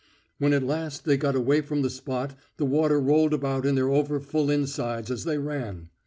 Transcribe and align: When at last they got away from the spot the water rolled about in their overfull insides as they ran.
When 0.39 0.51
at 0.51 0.63
last 0.63 1.05
they 1.05 1.15
got 1.15 1.35
away 1.35 1.61
from 1.61 1.83
the 1.83 1.89
spot 1.91 2.33
the 2.57 2.65
water 2.65 2.99
rolled 2.99 3.35
about 3.35 3.67
in 3.67 3.75
their 3.75 3.91
overfull 3.91 4.49
insides 4.49 5.11
as 5.11 5.25
they 5.25 5.37
ran. 5.37 5.91